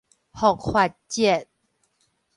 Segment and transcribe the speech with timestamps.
[0.33, 1.45] 復活節